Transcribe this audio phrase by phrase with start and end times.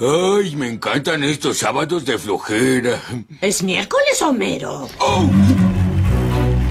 [0.00, 3.00] Ay, me encantan estos sábados de flojera.
[3.40, 4.88] ¿Es miércoles, Homero?
[4.98, 5.28] Oh,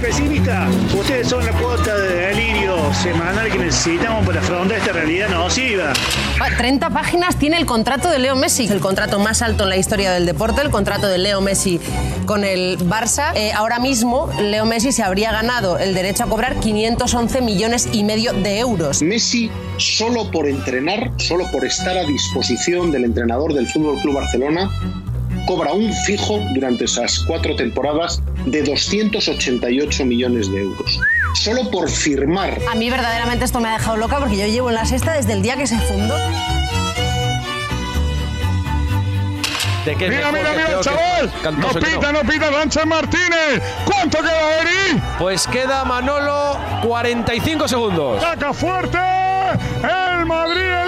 [0.01, 5.91] Pesimista, ustedes son la cuota de delirio semanal que necesitamos para afrontar esta realidad nociva.
[6.39, 9.77] Ah, 30 páginas tiene el contrato de Leo Messi, el contrato más alto en la
[9.77, 11.81] historia del deporte, el contrato de Leo Messi
[12.25, 13.33] con el Barça.
[13.35, 18.05] Eh, ahora mismo Leo Messi se habría ganado el derecho a cobrar 511 millones y
[18.05, 19.01] medio de euros.
[19.01, 24.69] Messi, solo por entrenar, solo por estar a disposición del entrenador del Fútbol Club Barcelona,
[25.49, 30.99] cobra un fijo durante esas cuatro temporadas de 288 millones de euros.
[31.33, 32.55] Solo por firmar.
[32.71, 35.33] A mí verdaderamente esto me ha dejado loca porque yo llevo en la sexta desde
[35.33, 36.15] el día que se fundó.
[39.85, 41.31] ¿De qué es Mira, mira, mira, chaval.
[41.57, 43.63] No pita, no pita, Sánchez Martínez.
[43.85, 45.01] ¿Cuánto queda, Eri?
[45.17, 48.21] Pues queda Manolo 45 segundos.
[48.21, 48.99] ¡Saca fuerte!
[49.81, 50.78] ¡El Madrid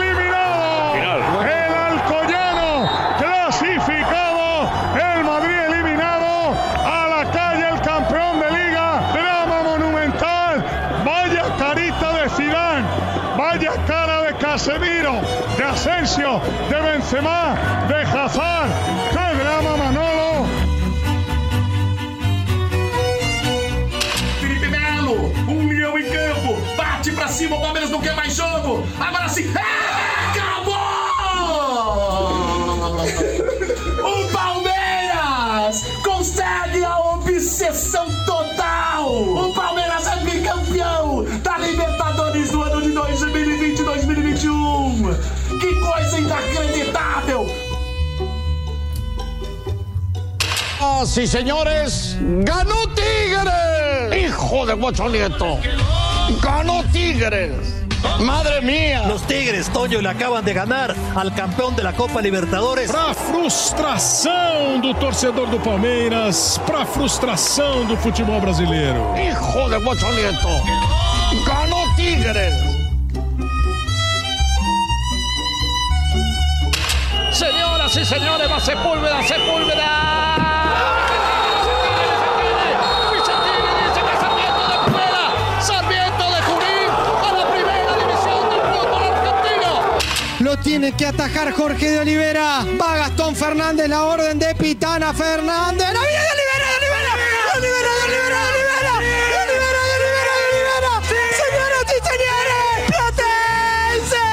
[14.51, 15.21] Casemiro!
[15.55, 16.41] ¡De Asensio!
[16.67, 17.55] ¡De Benzema!
[17.87, 18.69] ¡De Hazard!
[19.11, 20.45] ¡Qué drama, Manolo!
[24.41, 28.83] Felipe Melo, um leão em campo, bate pra cima, o Palmeiras não quer mais jogo,
[28.99, 30.75] agora sim, é, acabou!
[34.03, 39.13] O Palmeiras consegue a obsessão total!
[39.13, 39.80] O Palmeiras
[50.81, 54.25] Señoras y señores, ganó Tigres.
[54.25, 55.59] Hijo de Guacho Nieto.
[56.41, 57.51] Ganó Tigres.
[58.19, 59.03] Madre mía.
[59.07, 62.89] Los Tigres, Toño, le acaban de ganar al campeão de la Copa Libertadores.
[62.89, 69.13] Pra frustração do torcedor do Palmeiras, pra frustração do futebol brasileiro.
[69.15, 70.49] Hijo de Guacho Nieto.
[71.45, 72.55] Ganó Tigres.
[77.31, 80.50] Señoras y señores, va Sepúlveda, Sepúlveda.
[90.71, 92.65] Tiene que atajar Jorge de Olivera.
[92.81, 95.85] Va Gastón Fernández, la orden de Pitana Fernández.
[95.91, 97.11] ¡La vida de Olivera, de Olivera!
[97.11, 98.93] ¡De Olivera, de Olivera, de Olivera!
[98.95, 100.93] ¡De Olivera, de Olivera, de Olivera!
[101.41, 102.71] ¡Señoras y señores!
[102.87, 104.23] ¡Platense!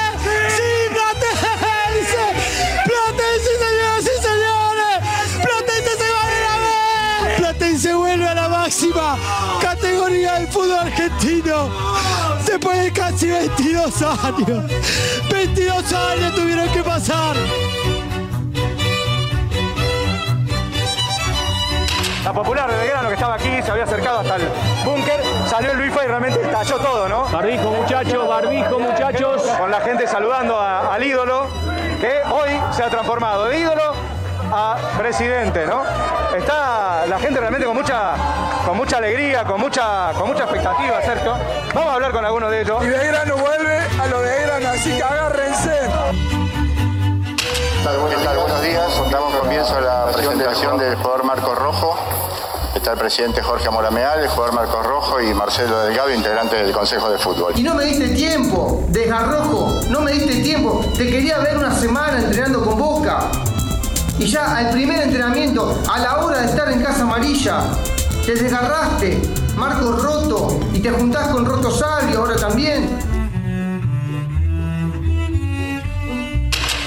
[0.55, 2.23] ¡Sí, Platense!
[2.87, 4.97] ¡Platense, señoras y señores!
[5.43, 7.35] ¡Platense se va a la vez!
[7.37, 9.07] ¡Platense vuelve a la máxima
[9.61, 11.57] categoría del fútbol argentino!
[12.45, 12.88] Después de
[13.19, 14.71] casi 22 años.
[15.29, 17.35] 22 años tuvieron que pasar.
[22.23, 24.43] La popular de Belgrano que estaba aquí se había acercado hasta el
[24.85, 25.19] búnker,
[25.49, 27.23] salió el Luifa y realmente estalló todo, ¿no?
[27.29, 29.41] Barbijo, muchachos, barbijo, muchachos.
[29.57, 31.47] Con la gente saludando a- al ídolo,
[31.99, 33.93] que hoy se ha transformado de ídolo
[34.51, 35.83] a presidente, ¿no?
[36.37, 38.13] Está la gente realmente con mucha,
[38.65, 41.33] con mucha alegría, con mucha, con mucha expectativa, Sergio.
[41.73, 42.83] Vamos a hablar con algunos de ellos.
[42.83, 45.79] Y Belgrano vuelve a lo de Belgrano, así que agárrense.
[47.81, 48.37] ¿Qué tal?
[48.37, 49.11] Buenos días.
[49.11, 51.97] Damos comienzo a la presentación del jugador Marco Rojo.
[52.75, 57.09] Está el presidente Jorge Morameal, el jugador Marco Rojo y Marcelo Delgado, integrante del Consejo
[57.09, 57.53] de Fútbol.
[57.55, 60.85] Y no me diste tiempo, desgarrojo, no me diste tiempo.
[60.95, 63.31] Te quería ver una semana entrenando con Boca.
[64.19, 67.63] Y ya al primer entrenamiento, a la hora de estar en Casa Amarilla,
[68.33, 69.19] te desgarraste,
[69.57, 73.08] Marco roto, y te juntás con Roto Sabio ahora también.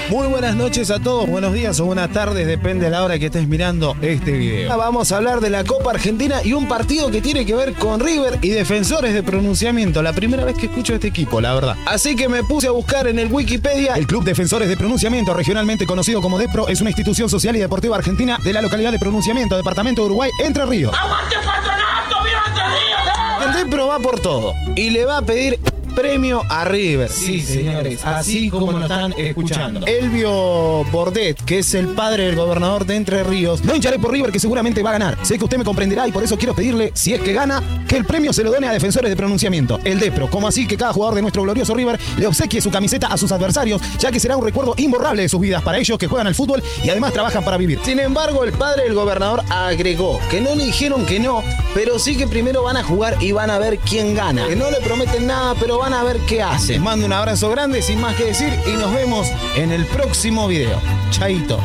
[0.09, 3.27] Muy buenas noches a todos, buenos días o buenas tardes, depende de la hora que
[3.27, 4.71] estés mirando este video.
[4.71, 7.73] Ahora Vamos a hablar de la Copa Argentina y un partido que tiene que ver
[7.73, 10.03] con River y defensores de pronunciamiento.
[10.03, 11.77] La primera vez que escucho este equipo, la verdad.
[11.85, 13.93] Así que me puse a buscar en el Wikipedia.
[13.95, 17.95] El Club Defensores de Pronunciamiento, regionalmente conocido como DEPRO, es una institución social y deportiva
[17.95, 20.93] argentina de la localidad de Pronunciamiento, departamento de Uruguay, Entre Ríos.
[20.93, 22.23] ¡Aguante patronato!
[22.25, 23.47] ¡Viva Entre Ríos!
[23.47, 25.59] El DEPRO va por todo y le va a pedir
[25.95, 27.09] premio a River.
[27.09, 29.85] Sí, señores, así como lo están escuchando.
[29.85, 34.31] Elvio Bordet, que es el padre del gobernador de Entre Ríos, no hincharé por River
[34.31, 35.17] que seguramente va a ganar.
[35.23, 37.97] Sé que usted me comprenderá y por eso quiero pedirle, si es que gana, que
[37.97, 40.29] el premio se lo done a defensores de pronunciamiento, el DEPRO.
[40.29, 43.31] Como así que cada jugador de nuestro glorioso River le obsequie su camiseta a sus
[43.31, 46.35] adversarios, ya que será un recuerdo imborrable de sus vidas para ellos que juegan al
[46.35, 47.79] fútbol y además trabajan para vivir.
[47.83, 51.43] Sin embargo, el padre del gobernador agregó que no le dijeron que no,
[51.73, 54.47] pero sí que primero van a jugar y van a ver quién gana.
[54.47, 56.79] Que no le prometen nada, pero van a ver qué hace.
[56.79, 59.27] Mando un abrazo grande, sin más que decir, y nos vemos
[59.57, 60.79] en el próximo video.
[61.09, 61.59] Chaito.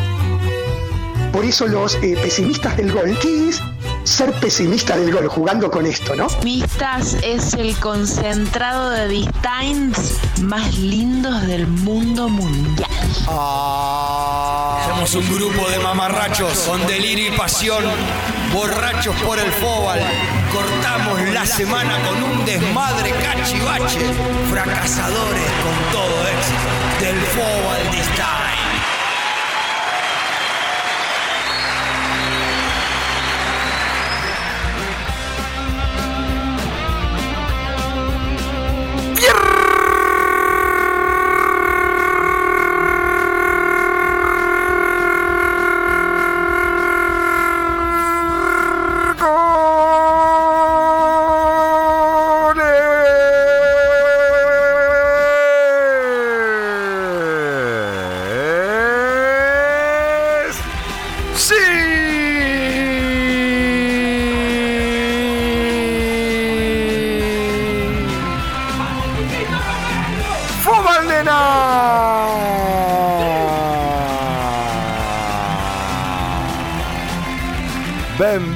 [1.33, 3.63] Por eso los eh, pesimistas del gol, ¿qué es
[4.03, 6.27] ser pesimista del gol jugando con esto, no?
[6.43, 12.91] Mistas es el concentrado de Distines más lindos del mundo mundial.
[14.89, 17.85] Somos un grupo de mamarrachos con delirio y pasión,
[18.53, 20.01] borrachos por el fóbal.
[20.53, 24.01] Cortamos la semana con un desmadre cachivache,
[24.51, 28.58] fracasadores con todo éxito del fóbal Distine.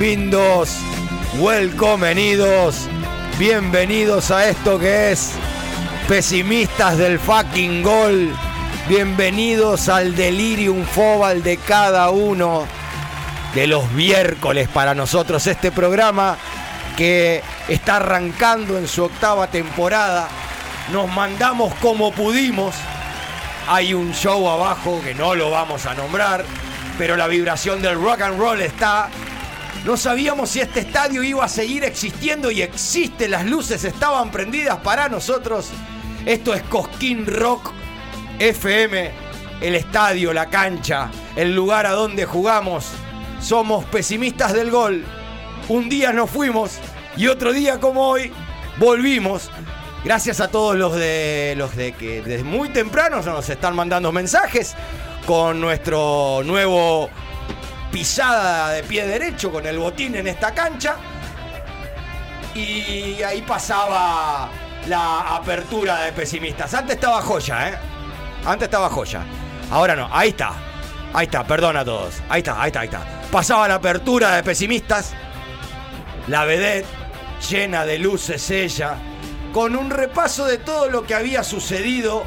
[0.02, 0.78] Bienvenidos,
[1.38, 2.88] welcomenidos,
[3.38, 5.30] bienvenidos a esto que es
[6.08, 8.34] pesimistas del fucking gol.
[8.88, 12.66] Bienvenidos al delirium fobal de cada uno
[13.54, 15.46] de los miércoles para nosotros.
[15.46, 16.36] Este programa
[16.96, 20.26] que está arrancando en su octava temporada.
[20.90, 22.74] Nos mandamos como pudimos.
[23.68, 26.44] Hay un show abajo que no lo vamos a nombrar,
[26.98, 29.08] pero la vibración del rock and roll está.
[29.84, 33.28] No sabíamos si este estadio iba a seguir existiendo y existe.
[33.28, 35.70] Las luces estaban prendidas para nosotros.
[36.24, 37.72] Esto es Cosquín Rock
[38.38, 39.10] FM,
[39.60, 42.86] el estadio, la cancha, el lugar a donde jugamos.
[43.40, 45.04] Somos pesimistas del gol.
[45.68, 46.78] Un día nos fuimos
[47.16, 48.32] y otro día como hoy
[48.78, 49.50] volvimos.
[50.04, 54.74] Gracias a todos los de los de que desde muy temprano nos están mandando mensajes
[55.26, 57.08] con nuestro nuevo
[57.92, 60.96] pisada de pie derecho con el botín en esta cancha.
[62.54, 64.48] Y ahí pasaba
[64.88, 66.72] la apertura de pesimistas.
[66.74, 67.78] Antes estaba joya, ¿eh?
[68.44, 69.24] Antes estaba joya.
[69.70, 70.52] Ahora no, ahí está.
[71.14, 72.14] Ahí está, perdón a todos.
[72.28, 73.04] Ahí está, ahí está, ahí está.
[73.30, 75.12] Pasaba la apertura de pesimistas.
[76.28, 76.86] La vedette
[77.50, 78.96] llena de luces ella.
[79.52, 82.24] Con un repaso de todo lo que había sucedido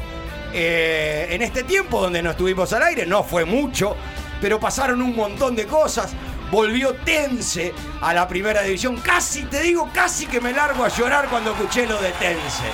[0.52, 3.06] eh, en este tiempo donde no estuvimos al aire.
[3.06, 3.96] No fue mucho,
[4.40, 6.12] pero pasaron un montón de cosas.
[6.50, 8.96] Volvió Tense a la primera división.
[8.98, 12.64] Casi, te digo, casi que me largo a llorar cuando escuché lo de Tense.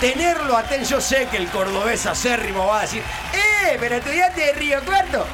[0.00, 3.02] Tenerlo a Tense, yo sé que el cordobés acérrimo va a decir,
[3.32, 3.76] ¡eh!
[3.80, 5.26] Pero estudiante de Río Cuarto.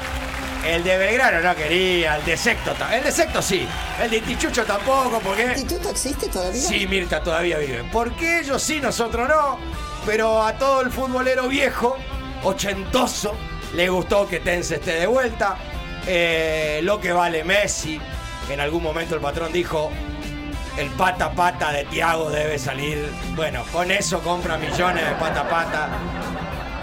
[0.65, 3.67] El de Belgrano no quería, el de Secto, ta- el de Secto sí,
[4.01, 5.43] el de Tichucho tampoco, porque...
[5.43, 6.59] ¿El instituto existe todavía?
[6.59, 7.87] Sí, Mirta todavía vive.
[7.93, 9.59] Porque ellos sí, nosotros no.
[10.07, 11.95] Pero a todo el futbolero viejo,
[12.43, 13.35] ochentoso,
[13.75, 15.57] le gustó que Tense esté de vuelta.
[16.07, 17.99] Eh, lo que vale Messi.
[18.49, 19.91] En algún momento el patrón dijo,
[20.77, 23.09] el pata pata de Tiago debe salir.
[23.35, 25.89] Bueno, con eso compra millones de pata pata.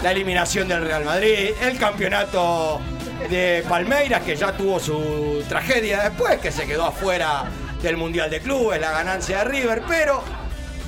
[0.01, 2.81] La eliminación del Real Madrid, el campeonato
[3.29, 7.45] de Palmeiras, que ya tuvo su tragedia después, que se quedó afuera
[7.81, 10.21] del Mundial de Clubes, la ganancia de River, pero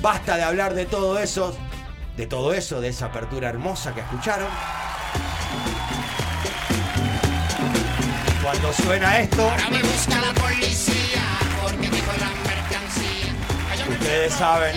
[0.01, 1.57] basta de hablar de todo eso,
[2.17, 4.49] de todo eso, de esa apertura hermosa que escucharon.
[8.45, 9.51] Cuando suena esto,
[13.89, 14.75] ustedes saben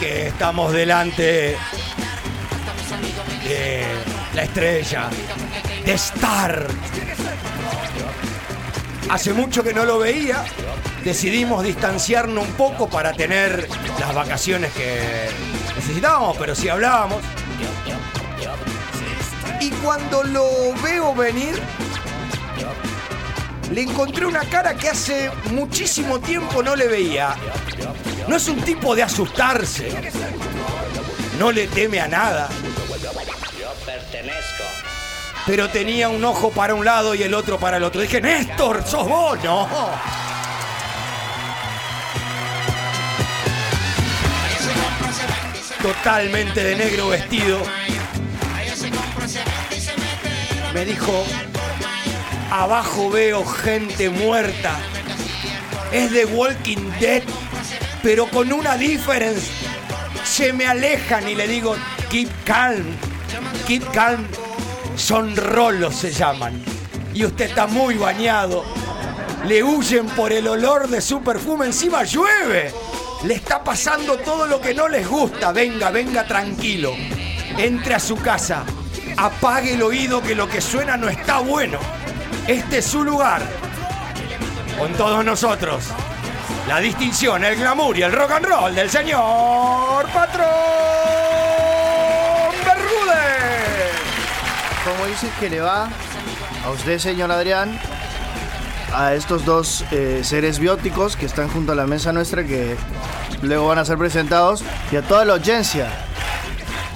[0.00, 1.58] que estamos delante
[3.44, 3.84] de
[4.32, 5.10] la estrella,
[5.84, 6.66] de Star.
[9.10, 10.42] Hace mucho que no lo veía,
[11.04, 13.68] decidimos distanciarnos un poco para tener
[14.00, 15.28] las vacaciones que
[15.76, 17.22] necesitábamos, pero sí hablábamos.
[19.62, 21.54] Y cuando lo veo venir,
[23.70, 27.36] le encontré una cara que hace muchísimo tiempo no le veía.
[28.26, 29.88] No es un tipo de asustarse.
[31.38, 32.48] No le teme a nada.
[35.46, 38.00] Pero tenía un ojo para un lado y el otro para el otro.
[38.00, 39.38] Dije, Néstor, sos vos.
[39.44, 39.68] No.
[45.80, 47.62] Totalmente de negro vestido.
[50.74, 51.24] Me dijo,
[52.50, 54.78] abajo veo gente muerta.
[55.92, 57.22] Es de Walking Dead.
[58.02, 59.52] pero con una diferencia.
[60.24, 61.76] Se me alejan y le digo,
[62.10, 62.84] keep calm,
[63.66, 64.26] keep calm.
[64.96, 66.62] Son rolos se llaman.
[67.14, 68.64] Y usted está muy bañado.
[69.46, 72.72] Le huyen por el olor de su perfume, encima llueve.
[73.24, 75.52] Le está pasando todo lo que no les gusta.
[75.52, 76.94] Venga, venga tranquilo.
[77.58, 78.64] Entre a su casa.
[79.16, 81.78] Apague el oído que lo que suena no está bueno.
[82.46, 83.42] Este es su lugar.
[84.78, 85.84] Con todos nosotros.
[86.66, 90.46] La distinción, el glamour y el rock and roll del señor Patrón
[92.64, 93.92] Bermúdez.
[94.84, 95.88] ¿Cómo dice que le va
[96.64, 97.78] a usted, señor Adrián?
[98.94, 102.76] A estos dos eh, seres bióticos que están junto a la mesa nuestra que
[103.42, 105.88] luego van a ser presentados y a toda la audiencia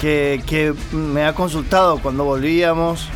[0.00, 3.08] que, que me ha consultado cuando volvíamos.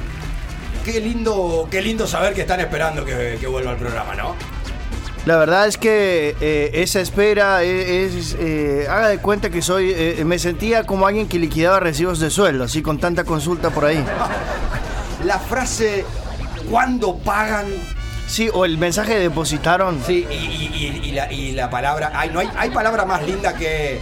[0.84, 4.34] Qué lindo, qué lindo saber que están esperando que, que vuelva al programa, ¿no?
[5.26, 9.92] La verdad es que eh, esa espera es, es, eh, haga de cuenta que soy,
[9.94, 13.84] eh, me sentía como alguien que liquidaba recibos de sueldo, así con tanta consulta por
[13.84, 14.02] ahí.
[15.26, 16.06] La frase
[16.70, 17.66] ¿cuándo pagan?
[18.26, 20.00] Sí, o el mensaje depositaron.
[20.06, 20.70] Sí, y, y-
[21.04, 24.00] y- y la, y la palabra, ay, no hay, hay palabra más linda que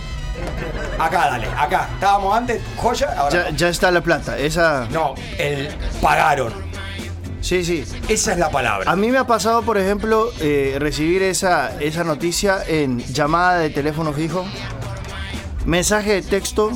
[0.98, 1.88] acá, dale, acá.
[1.94, 4.86] Estábamos antes, joya, ahora Ya, ya está la plata, esa...
[4.90, 5.68] no, el
[6.00, 6.52] pagaron.
[7.40, 7.84] Sí, sí.
[8.08, 8.90] Esa es la palabra.
[8.90, 13.70] A mí me ha pasado, por ejemplo, eh, recibir esa, esa noticia en llamada de
[13.70, 14.44] teléfono fijo,
[15.64, 16.72] mensaje de texto,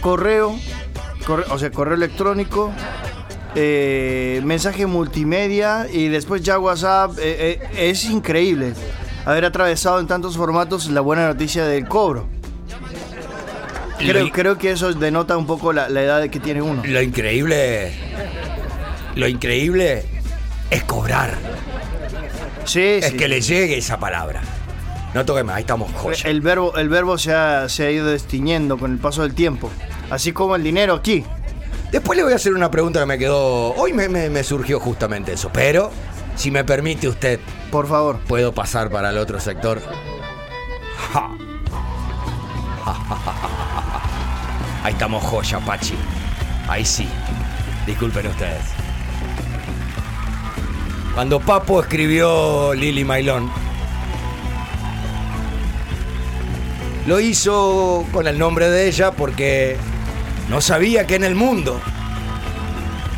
[0.00, 0.56] correo,
[1.26, 2.72] corre- o sea, correo electrónico,
[3.56, 7.12] eh, mensaje multimedia y después ya WhatsApp.
[7.18, 8.72] eh, es increíble
[9.24, 12.26] haber atravesado en tantos formatos la buena noticia del cobro.
[13.98, 16.82] Creo, creo que eso denota un poco la, la edad que tiene uno.
[16.84, 17.92] Lo increíble,
[19.14, 20.04] lo increíble
[20.70, 21.34] es cobrar.
[22.64, 23.16] Sí, Es sí.
[23.16, 24.42] que le llegue esa palabra.
[25.14, 26.28] No toque más, ahí estamos joya.
[26.28, 29.70] El verbo, el verbo se, ha, se ha ido destiñendo con el paso del tiempo.
[30.10, 31.24] Así como el dinero aquí.
[31.92, 33.72] Después le voy a hacer una pregunta que me quedó.
[33.74, 35.50] Hoy me, me- me surgió justamente eso.
[35.52, 35.92] Pero,
[36.34, 37.38] si me permite usted.
[37.74, 38.20] Por favor.
[38.28, 39.82] ¿Puedo pasar para el otro sector?
[41.12, 41.28] Ja.
[44.84, 45.96] Ahí estamos joya, Pachi.
[46.68, 47.08] Ahí sí.
[47.84, 48.62] Disculpen ustedes.
[51.14, 53.50] Cuando Papo escribió Lili Mailón,
[57.08, 59.76] lo hizo con el nombre de ella porque
[60.48, 61.80] no sabía que en el mundo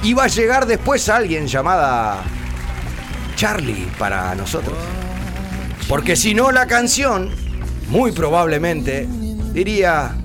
[0.02, 2.24] iba a llegar después alguien llamada
[3.36, 4.76] Charlie para nosotros.
[5.88, 7.30] Porque si no, la canción,
[7.88, 9.06] muy probablemente,
[9.52, 10.16] diría,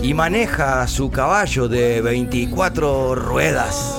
[0.00, 3.98] y maneja su caballo de 24 ruedas.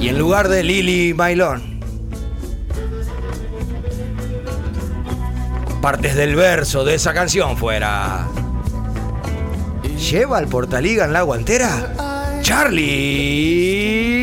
[0.00, 1.80] Y en lugar de Lily Mailón,
[5.80, 8.28] partes del verso de esa canción fuera.
[10.10, 12.40] ¿Lleva al Portaliga en la guantera?
[12.42, 14.21] Charlie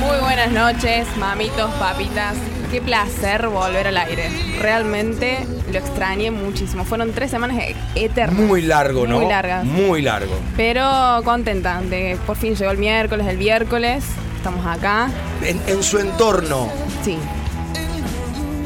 [0.00, 2.34] Muy buenas noches, mamitos, papitas.
[2.70, 4.30] Qué placer volver al aire.
[4.60, 6.84] Realmente lo extrañé muchísimo.
[6.84, 8.40] Fueron tres semanas e- eternas.
[8.40, 9.18] Muy largo, ¿no?
[9.20, 9.64] Muy largas.
[9.64, 10.32] Muy largo.
[10.56, 14.04] Pero contenta de que por fin llegó el miércoles, el miércoles.
[14.36, 15.10] Estamos acá.
[15.42, 16.68] En, en su entorno.
[17.04, 17.18] Sí.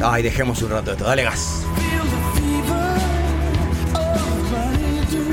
[0.02, 1.04] Ay, dejemos un rato esto.
[1.04, 1.62] Dale gas.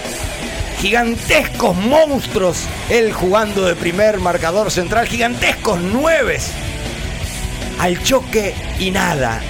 [0.79, 6.53] Gigantescos monstruos, él jugando de primer marcador central, gigantescos nueves.
[7.79, 9.41] Al choque y nada.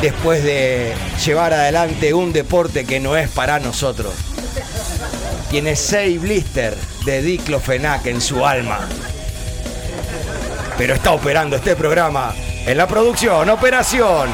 [0.00, 4.12] Después de llevar adelante un deporte que no es para nosotros.
[5.50, 8.80] Tiene seis blister de diclofenac en su alma.
[10.76, 12.34] Pero está operando este programa
[12.66, 14.30] en la producción, operación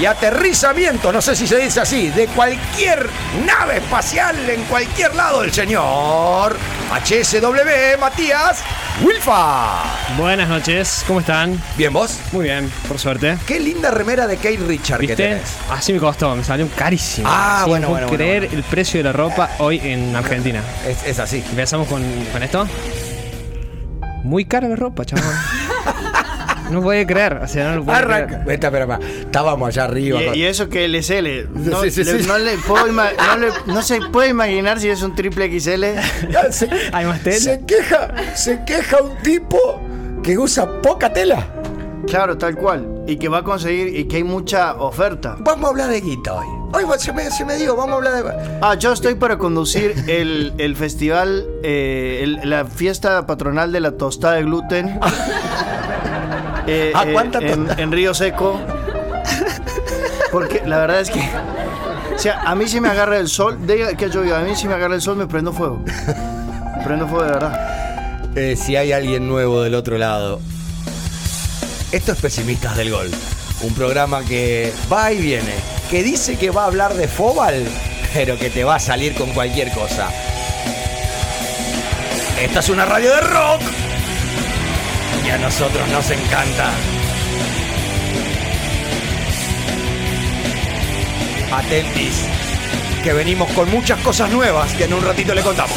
[0.00, 3.08] y aterrizamiento, no sé si se dice así, de cualquier
[3.44, 6.56] nave espacial en cualquier lado del señor
[6.92, 8.62] HSW Matías
[9.02, 9.82] Wilfa.
[10.16, 11.60] Buenas noches, ¿cómo están?
[11.76, 12.18] ¿Bien vos?
[12.32, 13.38] Muy bien, por suerte.
[13.46, 15.22] Qué linda remera de Kate Richard que ¿Viste?
[15.22, 15.54] tenés.
[15.70, 17.28] Así me costó, me salió carísimo.
[17.30, 20.62] Ah, Sí, bueno, no bueno, creer el precio de la ropa hoy en Argentina.
[20.86, 21.44] Es, es así.
[21.50, 22.02] ¿Empezamos con,
[22.32, 22.66] con esto?
[24.24, 25.24] Muy cara la ropa, chaval.
[26.70, 28.26] no puede creer, o sea, no lo puede Arranca.
[28.26, 28.44] creer.
[28.44, 29.20] Vete, espera, espera.
[29.20, 30.20] Estábamos allá arriba.
[30.24, 32.26] con- Y, y eso que LSL, no, Sí, sí, le- sí.
[32.28, 35.84] no le puedo ima- no, le- no se puede imaginar si es un triple XL.
[36.50, 37.36] se, Hay más tela.
[37.38, 39.80] se queja, se queja un tipo
[40.22, 41.46] que usa poca tela.
[42.06, 43.02] Claro, tal cual.
[43.06, 45.36] Y que va a conseguir y que hay mucha oferta.
[45.40, 46.46] Vamos a hablar de guita hoy.
[46.72, 48.58] Hoy se me, se me dijo, vamos a hablar de.
[48.62, 53.92] Ah, yo estoy para conducir el, el festival, eh, el- la fiesta patronal de la
[53.92, 54.98] tostada de gluten.
[56.70, 58.60] Eh, ¿Ah, eh, en, Río Seco.
[60.30, 61.20] Porque la verdad es que.
[62.14, 64.68] O sea, a mí si me agarra el sol, diga que yo a mí si
[64.68, 65.82] me agarra el sol me prendo fuego.
[66.76, 68.30] Me prendo fuego de verdad.
[68.36, 70.40] Eh, si hay alguien nuevo del otro lado.
[71.90, 73.10] Esto es Pesimistas del Gol.
[73.62, 75.54] Un programa que va y viene.
[75.90, 77.66] Que dice que va a hablar de Fobal,
[78.12, 80.10] pero que te va a salir con cualquier cosa.
[82.42, 83.62] Esta es una radio de rock.
[85.30, 86.70] A nosotros nos encanta.
[91.52, 92.26] Atentis.
[93.04, 95.76] Que venimos con muchas cosas nuevas que en un ratito le contamos.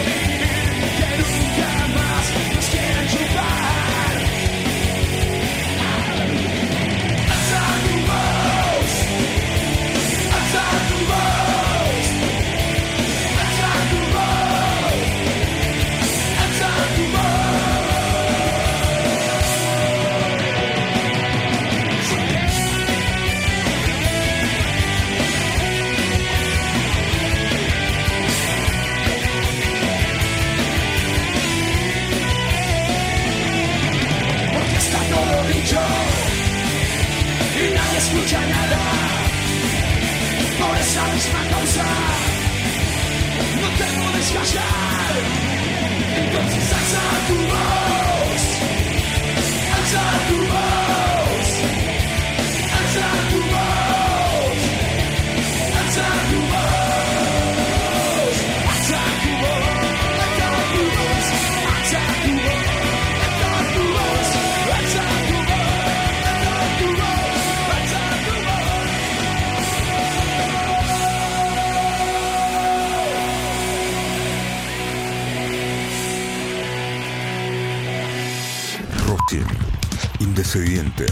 [80.91, 81.05] indescendiente.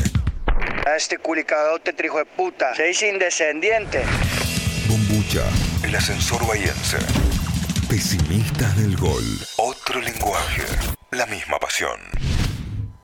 [0.85, 2.75] A este culicadote, trijo de puta.
[2.75, 4.03] Se dice indescendiente.
[4.87, 5.43] Bombucha,
[5.83, 6.97] el ascensor bahiense.
[7.89, 9.23] Pesimistas del gol.
[9.57, 10.63] Otro lenguaje,
[11.11, 11.99] la misma pasión.